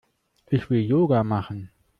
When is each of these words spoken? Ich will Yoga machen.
Ich 0.49 0.71
will 0.71 0.81
Yoga 0.81 1.23
machen. 1.23 1.69